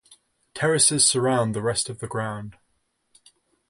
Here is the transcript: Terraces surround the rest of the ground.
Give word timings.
Terraces 0.55 1.05
surround 1.05 1.53
the 1.53 1.61
rest 1.61 1.87
of 1.87 1.99
the 1.99 2.07
ground. 2.07 2.55